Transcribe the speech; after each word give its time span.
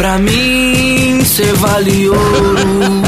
Pra 0.00 0.16
mim, 0.16 1.22
cê 1.26 1.44
vale 1.56 2.08
ouro. 2.08 3.02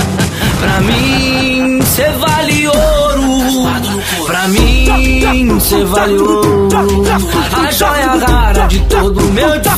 Pra 0.61 0.81
mim, 0.83 1.81
cê 1.87 2.07
vale 2.19 2.69
ouro. 2.69 4.27
Pra 4.27 4.47
mim, 4.49 5.59
cê 5.59 5.85
vale 5.85 6.19
ouro. 6.19 6.69
A 7.67 7.71
joia 7.73 8.13
rara 8.27 8.67
de 8.67 8.79
todo 8.81 9.23
meu 9.33 9.59
tesouro. 9.59 9.72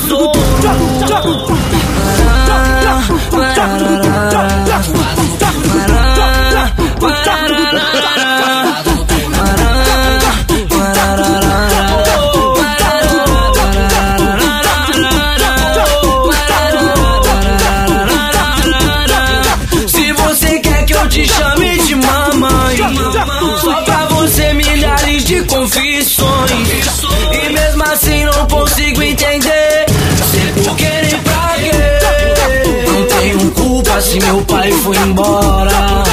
Confissões. 25.75 27.03
E 27.33 27.53
mesmo 27.53 27.83
assim 27.85 28.25
não 28.25 28.47
consigo 28.47 29.03
entender. 29.03 29.87
Sei 30.31 30.63
por 30.63 30.77
que 30.77 30.85
nem 30.85 31.21
pra 31.21 31.55
quê. 31.59 32.91
Não 32.91 33.05
tenho 33.07 33.51
culpa 33.53 34.01
se 34.01 34.21
meu 34.21 34.41
pai 34.43 34.71
foi 34.73 34.97
embora. 34.97 36.05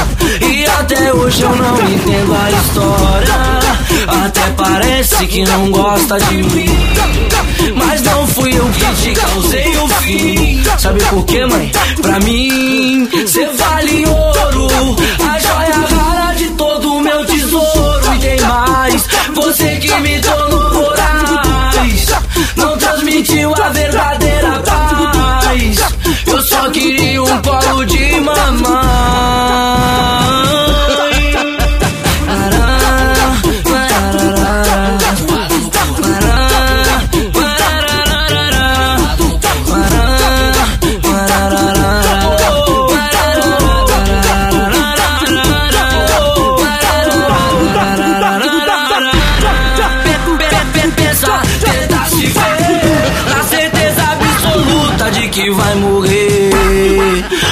E 0.42 0.66
até 0.66 1.14
hoje 1.14 1.44
eu 1.44 1.56
não 1.56 1.76
entendo 1.76 2.36
a 2.36 2.52
história. 2.52 4.26
Até 4.26 4.50
parece 4.58 5.28
que 5.28 5.44
não 5.46 5.70
gosta 5.70 6.20
de 6.20 6.38
mim. 6.38 6.70
Mas 7.76 8.02
não 8.02 8.28
fui 8.28 8.58
eu 8.58 8.68
que 8.70 8.96
te 9.02 9.20
causei 9.20 9.78
o 9.78 9.88
fim. 9.88 10.62
Sabe 10.80 11.04
por 11.06 11.24
quê, 11.26 11.46
mãe? 11.46 11.72
Pra 12.02 12.20
mim, 12.20 13.08
cê 13.28 13.46
vale 13.48 14.06
ouro. 14.08 14.21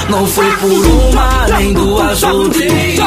Não 0.10 0.26
foi 0.26 0.52
por 0.58 0.86
uma, 0.86 1.48
nem 1.58 1.74
duas 1.74 2.24
ou 2.24 2.50
três. 2.50 3.00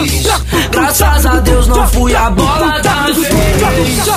Graças 0.70 1.26
a 1.26 1.40
Deus 1.40 1.66
não 1.66 1.86
fui 1.88 2.14
a 2.14 2.30
bola 2.30 2.80
da 2.80 3.06
vez. 3.06 4.08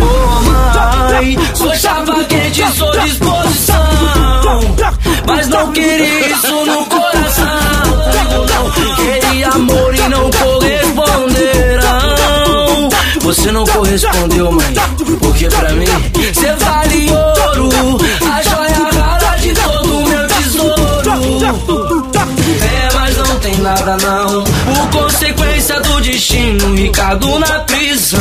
Oh 0.00 0.40
mãe, 0.42 1.38
sou 1.54 1.74
chapa 1.74 2.24
quente, 2.24 2.62
sou 2.76 2.90
disposição. 3.00 3.84
Mas 5.26 5.48
não 5.48 5.72
queria 5.72 6.30
isso 6.30 6.66
no 6.66 6.86
coração. 6.86 7.46
Queria 8.96 9.48
amor 9.48 9.94
e 9.94 10.08
não 10.08 10.30
corresponderão. 10.30 12.12
Você 13.20 13.52
não 13.52 13.64
correspondeu, 13.64 14.50
mãe 14.50 14.74
Porque 15.20 15.48
pra 15.48 15.72
mim, 15.74 15.86
nada 23.82 23.96
não 23.96 24.44
Por 24.44 25.00
consequência 25.00 25.80
do 25.80 26.00
destino 26.00 26.74
Ricardo 26.74 27.38
na 27.38 27.60
prisão. 27.60 28.20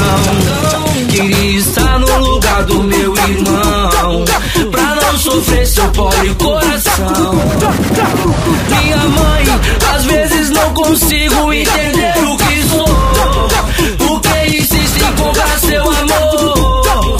Queria 1.10 1.60
estar 1.60 2.00
no 2.00 2.18
lugar 2.20 2.64
do 2.64 2.84
meu 2.84 3.14
irmão. 3.16 4.26
Pra 4.72 4.96
não 4.96 5.18
sofrer 5.18 5.66
seu 5.68 5.88
pobre 5.90 6.34
coração. 6.36 7.34
Minha 8.70 8.98
mãe, 8.98 9.46
às 9.94 10.06
vezes 10.06 10.50
não 10.50 10.74
consigo 10.74 11.54
entender 11.54 12.14
o 12.26 12.38
que 12.38 12.64
sou. 12.70 12.86
Por 13.98 14.22
que 14.22 14.58
insiste 14.58 14.98
em 14.98 15.22
comprar 15.22 15.60
seu 15.60 15.84
amor? 15.84 17.18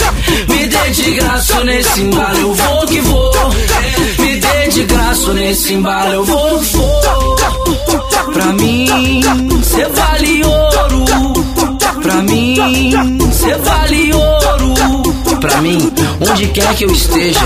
Me 0.48 0.68
dê 0.68 0.90
de 0.92 1.12
graça 1.12 1.64
nesse 1.64 2.02
embalo, 2.02 2.38
eu 2.40 2.54
vou 2.54 2.88
que 2.88 3.02
vou. 3.02 3.32
Me 4.20 4.36
dê 4.38 4.68
de 4.70 4.84
graça 4.84 5.34
nesse 5.34 5.74
embalo, 5.74 6.14
eu 6.14 6.26
vou 6.26 6.60
que 6.60 6.78
vou 6.78 7.01
Pra 8.52 8.60
mim, 8.60 9.22
cê 9.64 9.86
vale 9.86 10.44
ouro. 10.44 11.06
Pra 12.02 12.16
mim, 12.16 12.58
cê 13.32 13.56
vale 13.56 14.14
ouro. 14.14 15.40
Pra 15.40 15.62
mim, 15.62 15.90
onde 16.20 16.48
quer 16.48 16.76
que 16.76 16.84
eu 16.84 16.92
esteja 16.92 17.40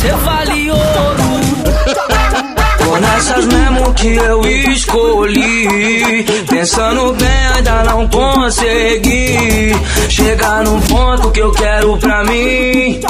Cê 0.00 0.10
vale 0.24 0.70
ouro 0.72 2.59
Tô 2.84 2.96
nessas 2.96 3.46
mesmo 3.46 3.94
que 3.94 4.16
eu 4.16 4.40
escolhi. 4.72 6.24
Pensando 6.48 7.12
bem, 7.14 7.28
ainda 7.56 7.84
não 7.84 8.08
consegui 8.08 9.74
chegar 10.08 10.64
no 10.64 10.80
ponto 10.82 11.30
que 11.30 11.40
eu 11.40 11.52
quero 11.52 11.96
pra 11.98 12.24
mim. 12.24 13.00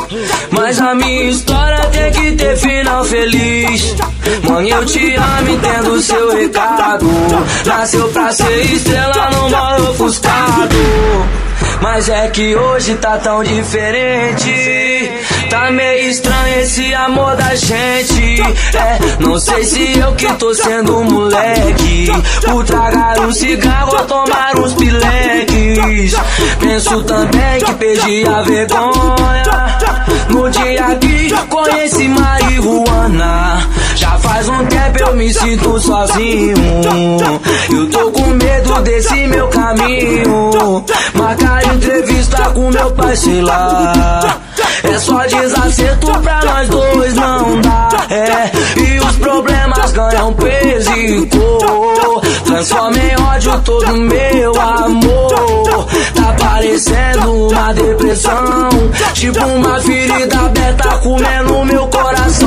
Mas 0.50 0.80
a 0.80 0.94
minha 0.94 1.30
história 1.30 1.80
tem 1.86 2.12
que 2.12 2.32
ter 2.32 2.56
final 2.56 3.04
feliz. 3.04 3.94
Mãe, 4.48 4.68
eu 4.68 4.84
te 4.84 5.14
amo, 5.14 5.50
entendo 5.50 6.00
seu 6.00 6.32
recado. 6.36 7.06
Nasceu 7.64 8.08
pra 8.08 8.32
ser 8.32 8.72
estrela, 8.72 9.30
não 9.32 9.50
moro 9.50 9.90
ofuscado. 9.90 10.76
Mas 11.80 12.08
é 12.08 12.28
que 12.28 12.54
hoje 12.54 12.94
tá 12.96 13.18
tão 13.18 13.42
diferente. 13.42 15.10
Tá 15.48 15.70
meio 15.70 16.10
estranho 16.10 16.60
esse 16.60 16.94
amor 16.94 17.34
da 17.36 17.54
gente. 17.54 18.40
É, 18.76 18.98
não 19.18 19.38
sei 19.38 19.64
se 19.64 19.98
eu 19.98 20.12
que 20.14 20.32
tô 20.34 20.54
sendo 20.54 21.02
moleque. 21.04 22.06
Por 22.44 22.64
tragar 22.64 23.20
um 23.20 23.32
cigarro 23.32 23.96
ou 23.96 24.04
tomar 24.04 24.58
uns 24.58 24.74
pileques. 24.74 26.14
Penso 26.60 27.02
também 27.02 27.58
que 27.64 27.74
perdi 27.74 28.24
a 28.28 28.42
vergonha. 28.42 29.70
No 30.28 30.50
dia 30.50 30.96
que 30.96 31.30
conheci 31.48 32.08
marihuana. 32.08 33.68
Já 34.00 34.18
faz 34.18 34.48
um 34.48 34.64
tempo 34.64 34.98
eu 34.98 35.14
me 35.14 35.32
sinto 35.34 35.78
sozinho. 35.78 36.56
Eu 37.70 37.90
tô 37.90 38.10
com 38.12 38.28
medo 38.28 38.80
desse 38.80 39.26
meu 39.26 39.46
caminho. 39.48 40.84
Marcar 41.12 41.74
entrevista 41.74 42.50
com 42.54 42.70
meu 42.70 42.90
pai, 42.92 43.14
sei 43.14 43.42
lá. 43.42 44.38
É 44.84 44.98
só 44.98 45.18
desacerto 45.26 46.18
pra 46.22 46.42
nós 46.46 46.68
dois, 46.70 47.12
não 47.12 47.60
dá. 47.60 47.88
É, 48.08 48.50
e 48.80 48.98
os 49.00 49.16
problemas 49.16 49.92
ganham 49.92 50.32
peso 50.32 50.92
e 50.96 51.26
cor. 51.26 52.22
Transforma 52.46 52.96
em 52.96 53.22
ódio 53.22 53.60
todo 53.66 53.96
meu 53.98 54.58
amor. 54.58 55.86
Tá 56.14 56.34
parecendo 56.40 57.48
uma 57.48 57.74
depressão. 57.74 58.68
Tipo 59.12 59.44
uma 59.44 59.78
ferida 59.82 60.38
aberta 60.38 60.88
comendo 61.02 61.64
meu 61.66 61.86
coração. 61.88 62.39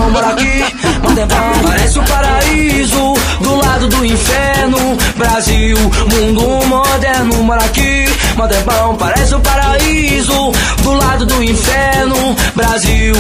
Mundo 6.12 6.66
moderno. 6.68 7.44
Mora 7.44 7.64
aqui, 7.64 8.06
Madebão, 8.36 8.96
parece 8.96 9.36
o 9.36 9.40
paraíso. 9.40 10.52
Do 10.82 10.94
lado 10.94 11.26
do 11.26 11.44
inferno, 11.44 12.36
Brasil, 12.56 13.16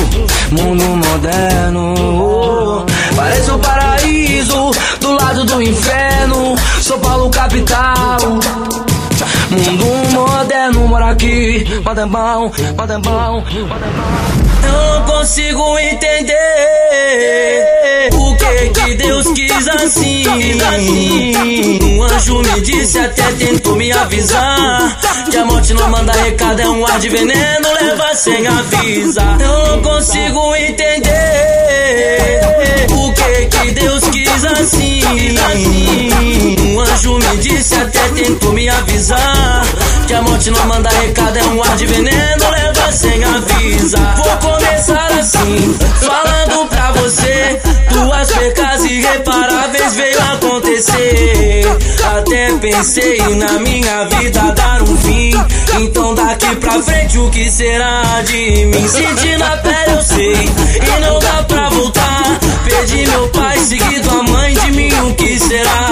mundo 0.51 0.83
moderno. 0.83 2.85
Parece 3.15 3.51
o 3.51 3.59
paraíso. 3.59 4.71
Do 4.99 5.13
lado 5.13 5.43
do 5.45 5.61
inferno, 5.61 6.55
São 6.81 6.99
Paulo 6.99 7.29
capital. 7.29 8.17
Mundo 9.49 10.11
moderno, 10.11 10.87
mora 10.87 11.11
aqui, 11.11 11.65
Madambão, 11.83 12.51
Madambão, 12.75 13.43
Eu 13.53 13.67
não 14.63 15.05
consigo 15.05 15.77
entender 15.79 16.39
o 18.13 18.35
que 18.35 18.45
é 18.45 18.69
que 18.69 18.95
Deus 18.95 19.27
quis 19.33 19.67
assim. 19.67 20.23
Um 21.83 22.03
anjo 22.03 22.39
me 22.39 22.61
disse, 22.61 22.99
até 22.99 23.31
tentou 23.33 23.75
me 23.75 23.91
avisar. 23.91 24.97
Que 25.29 25.37
a 25.37 25.45
morte 25.45 25.73
não 25.73 25.89
manda 25.89 26.11
recado, 26.13 26.61
é 26.61 26.69
um 26.69 26.85
ar 26.85 26.99
de 26.99 27.09
veneno, 27.09 27.67
leva 27.81 28.13
sem 28.15 28.45
avisar. 28.47 29.37
Não 29.37 29.81
consigo 29.81 30.55
entender 30.55 31.09
o 32.91 33.13
que 33.13 33.23
é 33.23 33.45
que 33.45 33.71
Deus 33.71 34.03
quis 34.09 34.45
assim. 34.45 35.01
Um 36.61 36.79
anjo 36.79 37.17
me 37.17 37.37
disse, 37.37 37.75
até 37.75 38.09
tentou 38.09 38.53
me 38.53 38.69
avisar. 38.69 39.65
Que 40.07 40.13
a 40.13 40.21
morte 40.21 40.51
não 40.51 40.65
manda 40.67 40.89
recado, 40.89 41.37
é 41.37 41.43
um 41.45 41.63
ar 41.63 41.75
de 41.77 41.85
veneno, 41.85 42.49
leva 42.51 42.72
sem 42.91 43.23
avisar. 43.23 44.15
Vou 44.17 44.51
começar 44.51 45.11
assim, 45.19 45.77
falando 46.01 46.67
pra 46.69 46.91
você. 46.91 47.59
Duas 47.91 48.31
percas 48.31 48.85
irreparáveis 48.85 49.95
veio 49.95 50.19
acontecer. 50.33 51.63
Até 52.17 52.51
pensei 52.57 53.17
na 53.35 53.53
minha 53.59 54.05
vida 54.05 54.41
dar 54.53 54.81
um 54.81 54.97
fim. 54.97 55.31
Então 55.79 56.13
daqui 56.13 56.55
pra 56.57 56.81
frente 56.81 57.17
o 57.17 57.29
que 57.29 57.49
será 57.49 58.21
de 58.25 58.65
mim? 58.65 58.87
Senti 58.87 59.37
na 59.37 59.57
pele 59.57 59.93
eu 59.95 60.03
sei, 60.03 60.33
e 60.33 60.99
não 61.01 61.19
dá 61.19 61.43
pra 61.43 61.69
voltar. 61.69 62.39
Perdi 62.63 63.07
meu 63.07 63.27
pai, 63.29 63.57
seguido 63.59 64.09
a 64.09 64.23
mãe 64.23 64.53
de 64.53 64.71
mim, 64.71 64.93
o 65.09 65.13
que 65.15 65.39
será? 65.39 65.91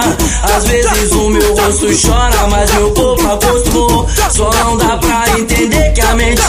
Às 0.56 0.66
vezes 0.66 1.12
o 1.14 1.30
meu 1.30 1.56
rosto 1.56 1.88
chora, 2.08 2.48
mas 2.50 2.72
meu 2.74 2.92
corpo 2.92 3.28
acostumou. 3.28 4.08
Só 4.30 4.50
não 4.52 4.78
dá 4.78 4.98
pra 4.98 5.31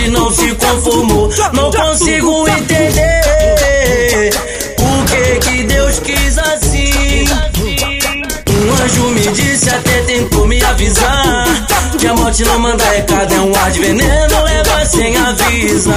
mente 0.02 0.10
não 0.10 0.30
se 0.30 0.54
conformou. 0.54 1.30
Não 1.52 1.70
consigo 1.70 2.48
entender 2.48 4.30
o 4.78 5.04
que 5.04 5.38
que 5.40 5.62
Deus 5.64 5.98
quis 6.00 6.38
assim. 6.38 7.24
Um 8.48 8.84
anjo 8.84 9.04
me 9.08 9.26
disse, 9.28 9.68
até 9.70 10.02
tentou 10.02 10.46
me 10.46 10.62
avisar. 10.62 11.46
Que 11.98 12.06
a 12.06 12.14
morte 12.14 12.44
não 12.44 12.58
manda 12.58 12.84
recado, 12.84 13.32
é 13.32 13.40
um 13.40 13.54
ar 13.54 13.70
de 13.70 13.80
veneno, 13.80 14.44
leva 14.44 14.84
sem 14.86 15.16
avisar. 15.16 15.94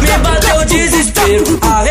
Me 0.00 0.18
bateu 0.18 0.64
desespero, 0.64 1.58
a 1.62 1.82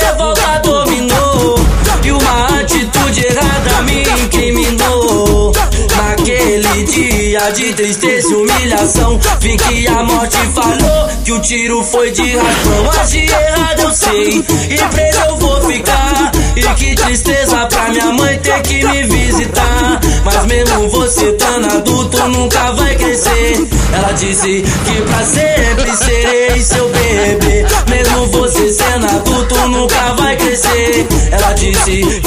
dia 7.51 7.67
de 7.67 7.73
tristeza 7.73 8.27
e 8.31 8.35
humilhação, 8.35 9.19
vi 9.39 9.57
que 9.57 9.87
a 9.87 10.03
morte 10.03 10.37
falou. 10.53 11.09
Que 11.23 11.31
o 11.31 11.39
tiro 11.39 11.83
foi 11.83 12.11
de 12.11 12.37
raspão. 12.37 13.01
Agi 13.01 13.25
errado, 13.25 13.81
eu 13.81 13.91
sei. 13.91 14.45
E 14.69 14.77
preso 14.93 15.19
eu 15.27 15.37
vou 15.37 15.61
ficar. 15.61 16.31
E 16.55 16.61
que 16.75 16.95
tristeza 16.95 17.65
pra 17.67 17.89
minha 17.89 18.11
mãe 18.13 18.37
ter 18.39 18.61
que 18.61 18.85
me 18.85 19.03
visitar. 19.03 19.99
Mas 20.25 20.45
mesmo 20.45 20.89
você 20.89 21.31
tão 21.33 21.65
adulto, 21.77 22.27
nunca 22.29 22.71
vai 22.73 22.95
crescer. 22.95 23.67
Ela 23.93 24.11
disse 24.13 24.63
que 24.85 25.01
pra 25.01 25.23
sempre 25.23 25.97
serei 25.97 26.61
seu 26.61 26.89
bebê. 26.89 27.65
Mesmo 27.89 28.27
você 28.27 28.73
sendo 28.73 29.05
adulto, 29.05 29.55
nunca 29.69 30.13
vai 30.15 30.35
crescer. 30.35 31.07
Ela 31.31 31.53
disse 31.53 32.21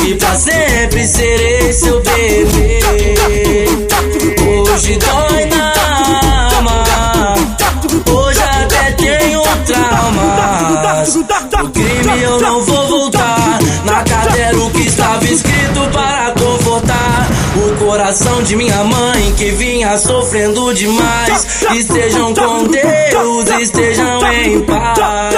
coração 18.13 18.43
de 18.43 18.57
minha 18.57 18.85
mãe 18.85 19.35
que 19.39 19.51
vinha 19.53 19.97
sofrendo 19.97 20.75
demais. 20.75 21.63
Estejam 21.75 22.35
com 22.35 22.65
Deus, 22.67 23.49
estejam 23.59 24.33
em 24.35 24.61
paz. 24.67 25.35